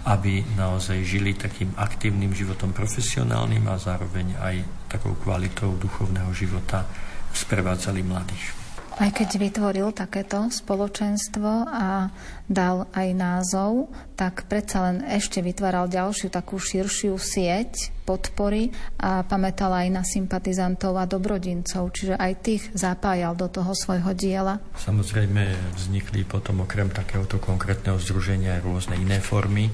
[0.08, 4.56] aby naozaj žili takým aktívnym životom profesionálnym a zároveň aj
[4.90, 6.90] takou kvalitou duchovného života
[7.32, 8.60] sprevádzali mladých.
[9.00, 12.12] Aj keď vytvoril takéto spoločenstvo a
[12.52, 13.88] dal aj názov,
[14.20, 21.00] tak predsa len ešte vytváral ďalšiu takú širšiu sieť podpory a pamätal aj na sympatizantov
[21.00, 24.60] a dobrodincov, čiže aj tých zapájal do toho svojho diela.
[24.76, 25.48] Samozrejme
[25.80, 29.72] vznikli potom okrem takéhoto konkrétneho združenia rôzne iné formy,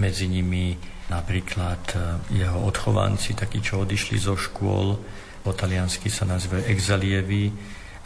[0.00, 0.74] medzi nimi
[1.12, 1.96] napríklad e,
[2.40, 4.96] jeho odchovanci, takí, čo odišli zo škôl,
[5.40, 7.52] po taliansky sa nazývajú exalievi,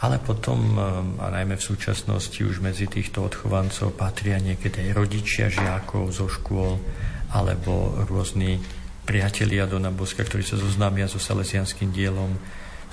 [0.02, 0.82] ale potom, eh,
[1.22, 6.76] a najmä v súčasnosti už medzi týchto odchovancov patria niekedy rodičia žiakov zo škôl
[7.32, 8.60] alebo rôzni
[9.08, 12.36] priatelia Dona Boska, ktorí sa zoznámia so salesianským dielom,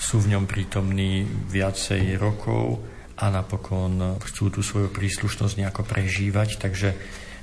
[0.01, 2.81] sú v ňom prítomní viacej rokov
[3.21, 6.97] a napokon chcú tú svoju príslušnosť nejako prežívať, takže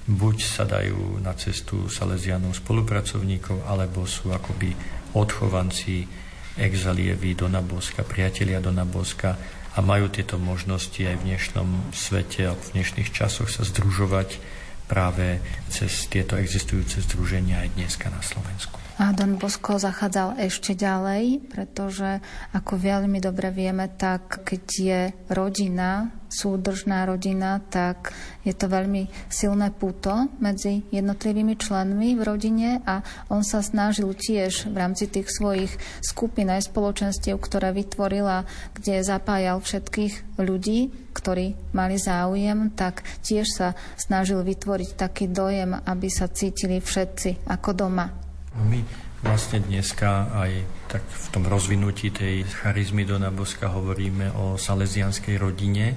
[0.09, 4.73] buď sa dajú na cestu salesianov spolupracovníkov, alebo sú akoby
[5.13, 6.09] odchovanci
[6.57, 9.37] exalievi Dona Boska, priatelia Dona Boska,
[9.77, 14.43] a majú tieto možnosti aj v dnešnom svete a v dnešných časoch sa združovať
[14.91, 15.39] práve
[15.71, 18.88] cez tieto existujúce združenia aj dneska na Slovensku.
[18.99, 22.19] A Don Bosco zachádzal ešte ďalej, pretože
[22.51, 28.11] ako veľmi dobre vieme, tak keď je rodina, súdržná rodina, tak
[28.43, 34.67] je to veľmi silné puto medzi jednotlivými členmi v rodine a on sa snažil tiež
[34.67, 35.71] v rámci tých svojich
[36.03, 43.79] skupín aj spoločenstiev, ktoré vytvorila, kde zapájal všetkých ľudí, ktorí mali záujem, tak tiež sa
[43.95, 48.28] snažil vytvoriť taký dojem, aby sa cítili všetci ako doma.
[48.59, 48.83] My
[49.23, 50.53] vlastne dneska aj
[50.91, 55.95] tak v tom rozvinutí tej charizmy Dona Boska hovoríme o salesianskej rodine,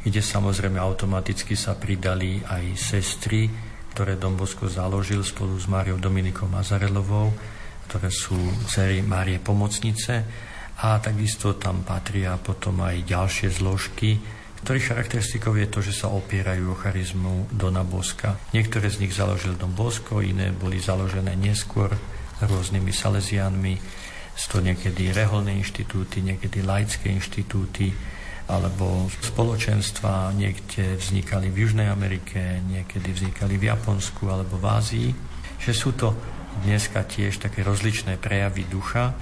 [0.00, 3.52] kde samozrejme automaticky sa pridali aj sestry,
[3.92, 7.36] ktoré Don Bosko založil spolu s Máriou Dominikou Mazarelovou,
[7.90, 10.24] ktoré sú dcery Márie Pomocnice.
[10.80, 14.16] A takisto tam patria potom aj ďalšie zložky,
[14.60, 18.36] ktorých charakteristikou je to, že sa opierajú o charizmu Dona Boska.
[18.52, 21.88] Niektoré z nich založil Don Bosko, iné boli založené neskôr
[22.44, 23.74] rôznymi salesiánmi.
[24.36, 27.92] Sú to niekedy reholné inštitúty, niekedy laické inštitúty,
[28.50, 35.08] alebo spoločenstva niekde vznikali v Južnej Amerike, niekedy vznikali v Japonsku alebo v Ázii.
[35.62, 36.08] Že sú to
[36.66, 39.14] dneska tiež také rozličné prejavy ducha,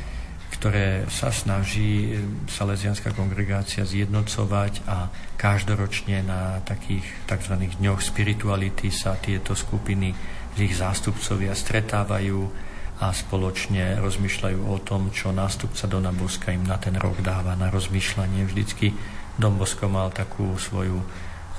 [0.59, 7.55] ktoré sa snaží eh, Salesianská kongregácia zjednocovať a každoročne na takých tzv.
[7.79, 10.13] dňoch spirituality sa tieto skupiny,
[10.59, 12.51] ich zástupcovia stretávajú
[12.99, 17.71] a spoločne rozmýšľajú o tom, čo nástupca Dona Boska im na ten rok dáva na
[17.71, 18.43] rozmýšľanie.
[18.43, 18.91] Vždycky
[19.39, 20.99] Don Bosko mal takú svoju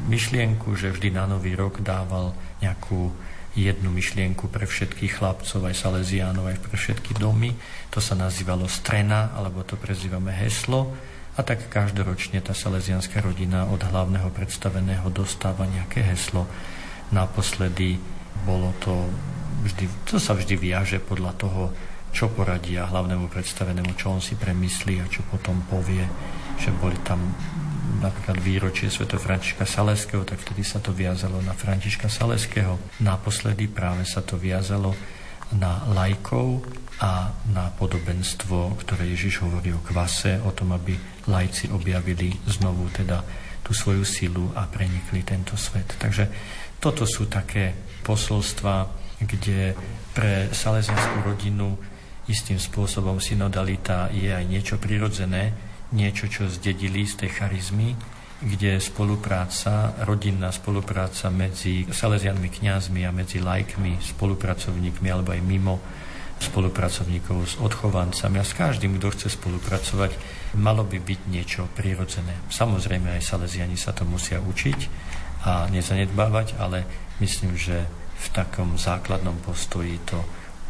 [0.03, 3.15] myšlienku, že vždy na nový rok dával nejakú
[3.57, 7.53] jednu myšlienku pre všetkých chlapcov, aj Salesiánov, aj pre všetky domy.
[7.93, 10.93] To sa nazývalo strena, alebo to prezývame heslo.
[11.39, 16.43] A tak každoročne tá salesianská rodina od hlavného predstaveného dostáva nejaké heslo.
[17.15, 17.95] Naposledy
[18.43, 19.07] bolo to
[19.63, 21.71] vždy, to sa vždy viaže podľa toho,
[22.09, 26.01] čo poradia hlavnému predstavenému, čo on si premyslí a čo potom povie,
[26.57, 27.21] že boli tam
[27.97, 29.09] napríklad výročie Sv.
[29.09, 32.77] Františka Saleského, tak vtedy sa to viazalo na Františka Saleského.
[33.01, 34.93] Naposledy práve sa to viazalo
[35.57, 36.61] na lajkov
[37.01, 40.93] a na podobenstvo, ktoré Ježiš hovorí o kvase, o tom, aby
[41.25, 43.25] lajci objavili znovu teda
[43.65, 45.97] tú svoju silu a prenikli tento svet.
[45.97, 46.29] Takže
[46.77, 47.73] toto sú také
[48.05, 48.87] posolstva,
[49.19, 49.75] kde
[50.15, 51.75] pre salesianskú rodinu
[52.29, 57.97] istým spôsobom synodalita je aj niečo prirodzené, niečo, čo zdedili z tej charizmy,
[58.39, 65.75] kde spolupráca, rodinná spolupráca medzi salesianmi, kňazmi a medzi lajkmi, spolupracovníkmi alebo aj mimo
[66.39, 70.15] spolupracovníkov s odchovancami a s každým, kto chce spolupracovať,
[70.55, 72.31] malo by byť niečo prirodzené.
[72.47, 74.79] Samozrejme aj salesiani sa to musia učiť,
[75.39, 76.83] a nezanedbávať, ale
[77.23, 77.87] myslím, že
[78.19, 80.19] v takom základnom postoji to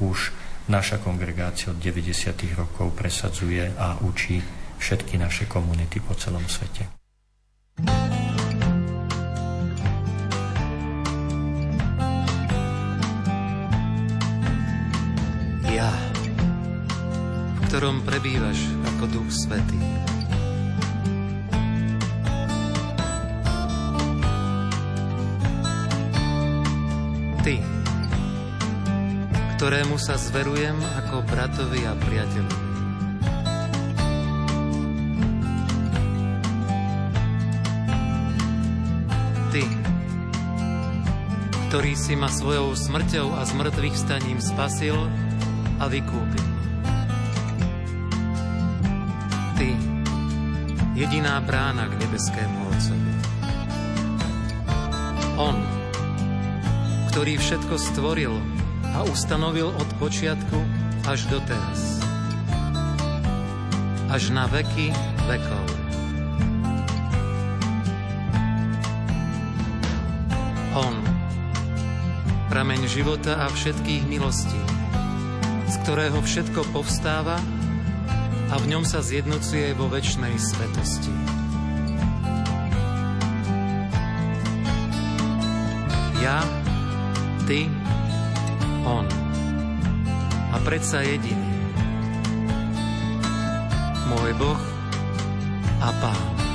[0.06, 0.30] už
[0.70, 2.14] naša kongregácia od 90.
[2.54, 4.38] rokov presadzuje a učí
[4.80, 6.88] všetky naše komunity po celom svete.
[15.70, 15.92] Ja,
[17.54, 18.58] v ktorom prebývaš
[18.96, 19.80] ako Duch Svetý.
[27.46, 27.56] Ty,
[29.56, 30.76] ktorému sa zverujem
[31.06, 32.69] ako bratovi a priateľovi.
[41.70, 44.98] Ktorý si ma svojou smrťou a zmrtvých staním spasil
[45.78, 46.48] a vykúpil.
[49.54, 49.70] Ty,
[50.98, 53.14] jediná brána k nebeskému Otcovi.
[55.38, 55.54] On,
[57.14, 58.34] ktorý všetko stvoril
[58.98, 60.58] a ustanovil od počiatku
[61.06, 62.02] až do teraz.
[64.10, 64.90] Až na veky
[65.30, 65.79] vekov.
[72.60, 74.60] Prameň života a všetkých milostí,
[75.72, 77.40] z ktorého všetko povstáva
[78.52, 81.08] a v ňom sa zjednocuje vo väčšnej svetosti.
[86.20, 86.44] Ja,
[87.48, 87.72] ty,
[88.84, 89.08] on.
[90.52, 91.72] A predsa jediný.
[94.12, 94.60] Môj Boh
[95.80, 96.49] a Pán.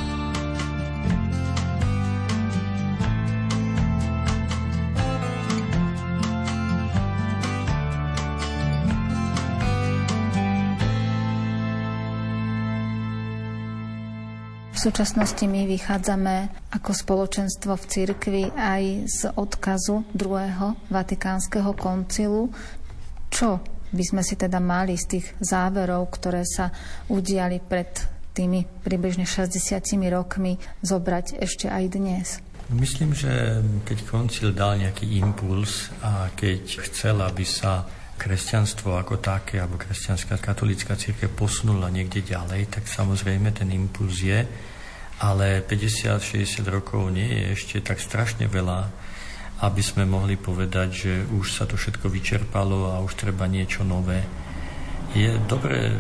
[14.85, 16.37] Súčasnosti my vychádzame
[16.77, 22.53] ako spoločenstvo v cirkvi aj z odkazu druhého Vatikánskeho koncilu.
[23.33, 26.69] Čo by sme si teda mali z tých záverov, ktoré sa
[27.09, 27.97] udiali pred
[28.37, 29.81] tými približne 60
[30.13, 32.27] rokmi, zobrať ešte aj dnes?
[32.69, 37.89] Myslím, že keď koncil dal nejaký impuls a keď chcel, aby sa
[38.21, 44.45] kresťanstvo ako také, alebo kresťanská katolická církev posunula niekde ďalej, tak samozrejme ten impuls je,
[45.25, 48.93] ale 50-60 rokov nie je ešte tak strašne veľa,
[49.65, 54.21] aby sme mohli povedať, že už sa to všetko vyčerpalo a už treba niečo nové.
[55.17, 55.97] Je dobré,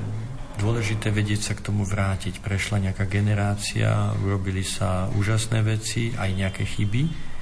[0.60, 2.44] dôležité vedieť sa k tomu vrátiť.
[2.44, 7.32] Prešla nejaká generácia, urobili sa úžasné veci, aj nejaké chyby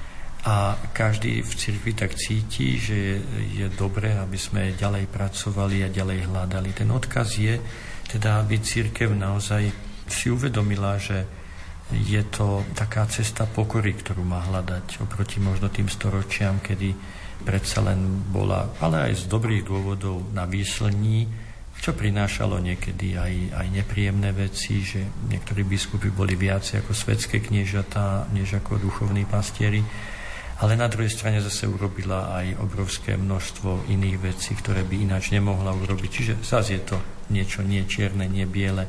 [0.43, 3.15] a každý v cirkvi tak cíti, že je,
[3.63, 6.71] je dobré, aby sme ďalej pracovali a ďalej hľadali.
[6.71, 7.59] Ten odkaz je
[8.07, 9.67] teda, aby církev naozaj
[10.07, 11.42] si uvedomila, že
[11.93, 16.93] je to taká cesta pokory, ktorú má hľadať oproti možno tým storočiam, kedy
[17.43, 21.27] predsa len bola, ale aj z dobrých dôvodov na výslní,
[21.83, 28.31] čo prinášalo niekedy aj, aj nepríjemné veci, že niektorí biskupy boli viac ako svetské kniežatá,
[28.31, 29.83] než ako duchovní pastieri.
[30.63, 35.75] Ale na druhej strane zase urobila aj obrovské množstvo iných vecí, ktoré by ináč nemohla
[35.75, 36.09] urobiť.
[36.13, 36.97] Čiže zase je to
[37.35, 38.87] niečo nie čierne, nie biele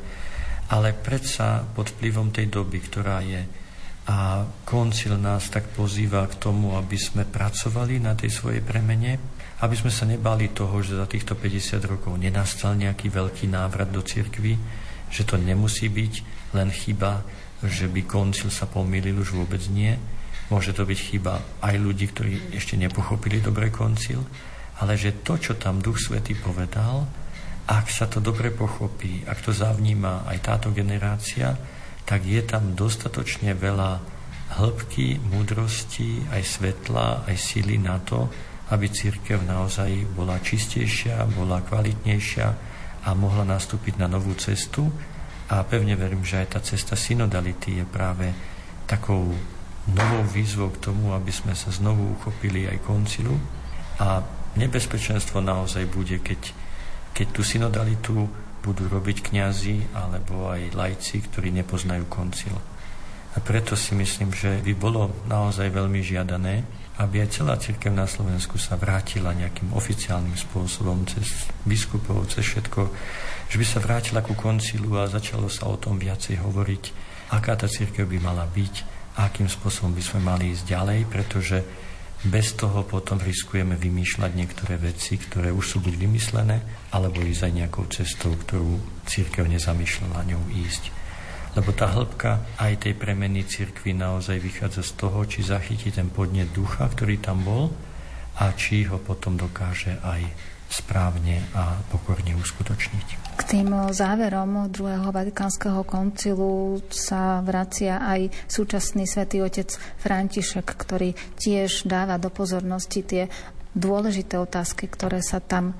[0.72, 3.42] ale predsa pod vplyvom tej doby, ktorá je.
[4.04, 9.16] A koncil nás tak pozýva k tomu, aby sme pracovali na tej svojej premene,
[9.64, 14.04] aby sme sa nebali toho, že za týchto 50 rokov nenastal nejaký veľký návrat do
[14.04, 14.60] cirkvy,
[15.08, 16.14] že to nemusí byť
[16.52, 17.24] len chyba,
[17.64, 19.96] že by koncil sa pomýlil, už vôbec nie.
[20.52, 24.20] Môže to byť chyba aj ľudí, ktorí ešte nepochopili dobre koncil,
[24.84, 27.08] ale že to, čo tam Duch Svetý povedal,
[27.64, 31.56] ak sa to dobre pochopí, ak to zavníma aj táto generácia,
[32.04, 33.90] tak je tam dostatočne veľa
[34.60, 38.28] hĺbky, múdrosti, aj svetla, aj síly na to,
[38.68, 42.46] aby církev naozaj bola čistejšia, bola kvalitnejšia
[43.04, 44.88] a mohla nastúpiť na novú cestu.
[45.48, 48.32] A pevne verím, že aj tá cesta synodality je práve
[48.88, 49.32] takou
[49.92, 53.36] novou výzvou k tomu, aby sme sa znovu uchopili aj koncilu.
[54.00, 54.24] A
[54.56, 56.63] nebezpečenstvo naozaj bude, keď
[57.14, 58.26] keď tú synodalitu
[58.64, 62.56] budú robiť kňazi alebo aj lajci, ktorí nepoznajú koncil.
[63.34, 66.62] A preto si myslím, že by bolo naozaj veľmi žiadané,
[67.02, 72.80] aby aj celá církev na Slovensku sa vrátila nejakým oficiálnym spôsobom cez biskupov, cez všetko,
[73.50, 76.84] že by sa vrátila ku koncilu a začalo sa o tom viacej hovoriť,
[77.34, 78.74] aká tá církev by mala byť,
[79.18, 81.58] akým spôsobom by sme mali ísť ďalej, pretože
[82.24, 87.52] bez toho potom riskujeme vymýšľať niektoré veci, ktoré už sú buď vymyslené, alebo ísť aj
[87.52, 90.88] nejakou cestou, ktorú církev nezamýšľala ňou ísť.
[91.54, 96.50] Lebo tá hĺbka aj tej premeny cirkvi naozaj vychádza z toho, či zachytí ten podnet
[96.50, 97.70] ducha, ktorý tam bol
[98.40, 100.26] a či ho potom dokáže aj
[100.66, 103.23] správne a pokorne uskutočniť.
[103.34, 111.84] K tým záverom druhého Vatikánskeho koncilu sa vracia aj súčasný svätý otec František, ktorý tiež
[111.84, 113.26] dáva do pozornosti tie
[113.74, 115.74] dôležité otázky, ktoré sa tam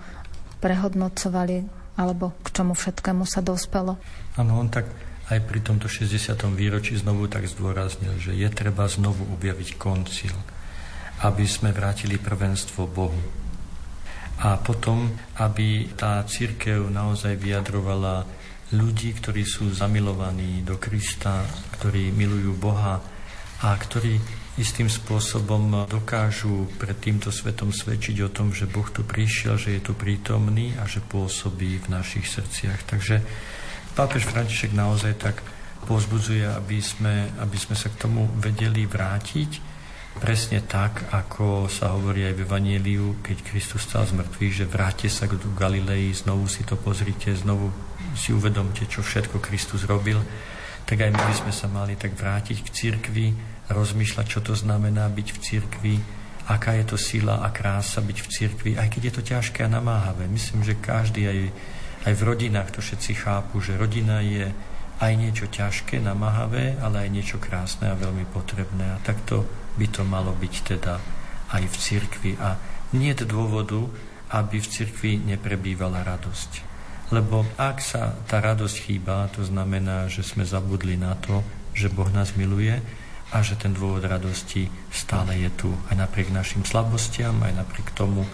[0.59, 1.63] prehodnocovali,
[1.95, 4.03] alebo k čomu všetkému sa dospelo.
[4.35, 4.91] Áno, on tak
[5.31, 6.35] aj pri tomto 60.
[6.59, 10.35] výročí znovu tak zdôraznil, že je treba znovu objaviť koncil,
[11.23, 13.44] aby sme vrátili prvenstvo Bohu.
[14.45, 15.09] A potom,
[15.41, 18.29] aby tá církev naozaj vyjadrovala
[18.77, 21.49] ľudí, ktorí sú zamilovaní do Krista,
[21.81, 23.01] ktorí milujú Boha
[23.65, 24.21] a ktorí
[24.61, 29.81] istým spôsobom dokážu pred týmto svetom svedčiť o tom, že Boh tu prišiel, že je
[29.81, 32.85] tu prítomný a že pôsobí v našich srdciach.
[32.87, 33.25] Takže
[33.97, 35.41] pápež František naozaj tak
[35.89, 39.74] pozbudzuje, aby sme, aby sme sa k tomu vedeli vrátiť,
[40.19, 45.09] presne tak, ako sa hovorí aj v Evangeliu, keď Kristus stal z mŕtvych, že vráte
[45.11, 47.71] sa k Galilei, znovu si to pozrite, znovu
[48.15, 50.23] si uvedomte, čo všetko Kristus robil,
[50.87, 53.27] tak aj my by sme sa mali tak vrátiť k cirkvi,
[53.73, 55.95] rozmýšľať, čo to znamená byť v cirkvi,
[56.45, 59.73] aká je to sila a krása byť v cirkvi, aj keď je to ťažké a
[59.73, 60.29] namáhavé.
[60.29, 61.39] Myslím, že každý aj,
[62.05, 64.53] aj v rodinách to všetci chápu, že rodina je
[65.01, 68.95] aj niečo ťažké, namáhavé, ale aj niečo krásne a veľmi potrebné.
[68.95, 70.95] A takto by to malo byť teda
[71.55, 72.33] aj v cirkvi.
[72.39, 72.57] A
[72.95, 73.79] nie je dôvodu,
[74.35, 76.75] aby v cirkvi neprebývala radosť.
[77.13, 81.45] Lebo ak sa tá radosť chýba, to znamená, že sme zabudli na to,
[81.77, 82.81] že Boh nás miluje
[83.35, 88.25] a že ten dôvod radosti stále je tu aj napriek našim slabostiam, aj napriek tomu,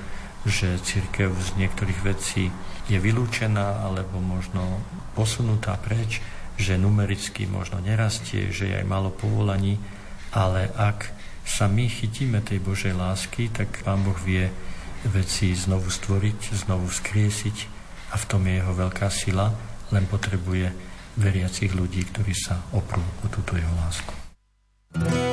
[0.49, 2.49] že církev z niektorých vecí
[2.89, 4.81] je vylúčená alebo možno
[5.13, 6.25] posunutá preč,
[6.57, 9.81] že numericky možno nerastie, že je aj málo povolaní,
[10.33, 11.20] ale ak
[11.51, 14.47] sa my chytíme tej Božej lásky, tak Pán Boh vie
[15.11, 17.57] veci znovu stvoriť, znovu vzkriesiť
[18.13, 19.51] a v tom je jeho veľká sila,
[19.91, 20.71] len potrebuje
[21.19, 24.15] veriacich ľudí, ktorí sa oprú o túto jeho lásku.
[24.91, 25.30] thank you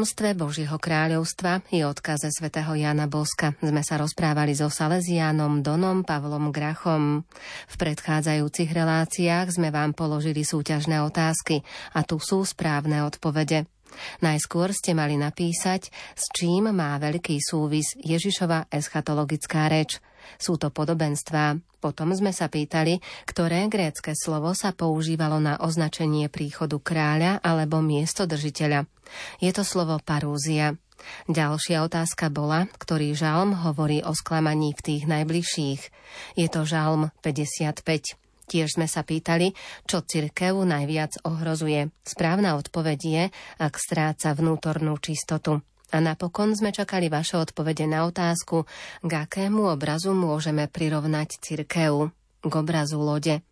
[0.00, 6.48] tajomstve Božieho kráľovstva i odkaze svätého Jana Boska sme sa rozprávali so Salesiánom Donom Pavlom
[6.48, 7.28] Grachom.
[7.68, 11.60] V predchádzajúcich reláciách sme vám položili súťažné otázky
[11.92, 13.68] a tu sú správne odpovede.
[14.24, 20.00] Najskôr ste mali napísať, s čím má veľký súvis Ježišova eschatologická reč.
[20.40, 21.60] Sú to podobenstvá.
[21.80, 28.84] Potom sme sa pýtali, ktoré grécke slovo sa používalo na označenie príchodu kráľa alebo miestodržiteľa.
[29.40, 30.76] Je to slovo parúzia.
[31.32, 35.82] Ďalšia otázka bola, ktorý žalm hovorí o sklamaní v tých najbližších.
[36.36, 37.80] Je to žalm 55.
[38.50, 39.54] Tiež sme sa pýtali,
[39.86, 41.94] čo cirkev najviac ohrozuje.
[42.02, 43.24] Správna odpoveď je,
[43.62, 45.62] ak stráca vnútornú čistotu.
[45.90, 48.66] A napokon sme čakali vaše odpovede na otázku,
[49.02, 52.14] k akému obrazu môžeme prirovnať cirkev.
[52.40, 53.42] K obrazu lode.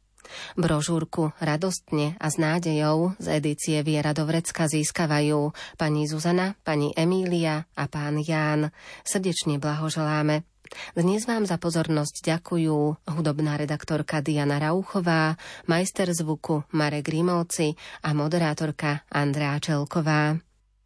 [0.57, 7.65] Brožúrku radostne a s nádejou z edície Viera do Vrecka získavajú pani Zuzana, pani Emília
[7.73, 8.69] a pán Ján.
[9.05, 10.45] Srdečne blahoželáme.
[10.93, 17.73] Dnes vám za pozornosť ďakujú hudobná redaktorka Diana Rauchová, majster zvuku Marek Grimovci
[18.05, 20.37] a moderátorka Andrea Čelková.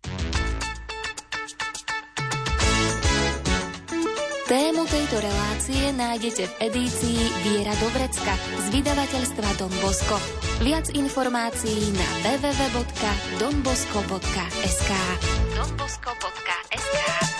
[0.02, 0.41] Tému
[5.12, 7.92] tejto relácie nájdete v edícii Viera do
[8.64, 10.16] z vydavateľstva Don Bosco.
[10.64, 14.90] Viac informácií na www.donbosco.sk
[15.52, 17.31] donbosco.sk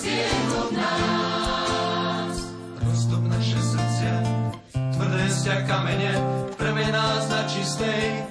[0.00, 2.36] zasiahol nás.
[2.80, 4.08] Rozdob naše srdce,
[4.96, 6.12] tvrdé sťa kamene,
[6.56, 8.29] premená nás na čistej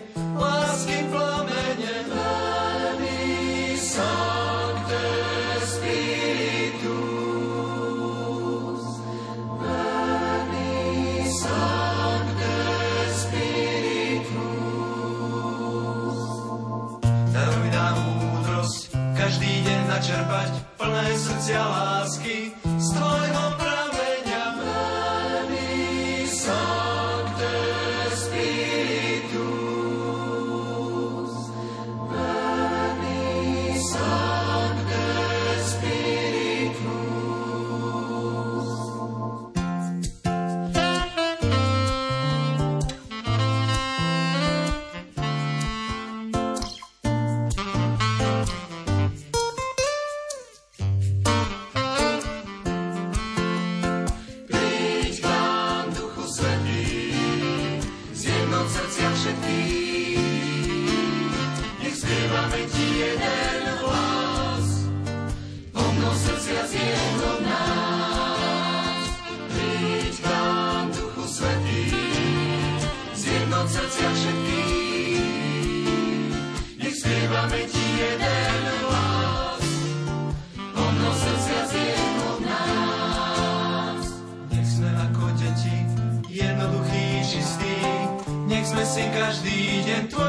[89.19, 90.28] každý deň tvoj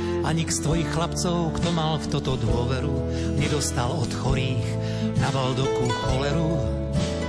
[0.31, 2.95] A nik z tvojich chlapcov, kto mal v toto dôveru,
[3.35, 4.63] nedostal od chorých
[5.19, 6.55] na Valdoku choleru.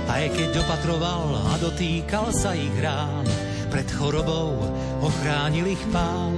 [0.07, 3.27] Aj keď opatroval a dotýkal sa ich rán,
[3.67, 4.55] pred chorobou
[5.03, 6.31] ochránil ich pán.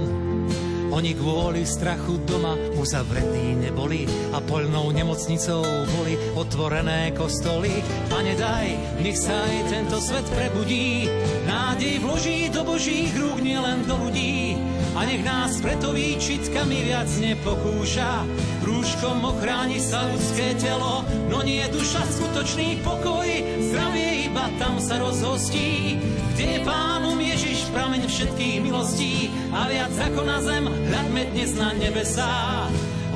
[0.90, 4.02] Oni kvôli strachu doma uzavretí neboli
[4.34, 7.78] a poľnou nemocnicou boli otvorené kostoly.
[8.10, 11.06] Pane daj, nech sa aj tento svet prebudí,
[11.46, 14.58] nádej vloží do božích rúk, nielen do ľudí.
[14.96, 18.24] A nech nás preto výčitkami viac nepokúša,
[18.64, 23.28] rúškom ochráni sa ľudské telo, no nie duša skutočný pokoj,
[23.60, 26.00] zdravie iba tam sa rozhostí.
[26.32, 31.76] Kde je pánom Ježiš, prameň všetkých milostí a viac ako na zem, hľadme dnes na
[31.76, 32.64] nebesá.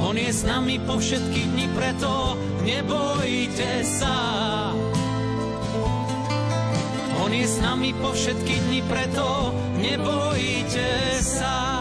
[0.04, 4.59] On je s nami po všetky dni, preto nebojte sa.
[7.30, 11.79] On je s nami po všetky dni, preto nebojte sa.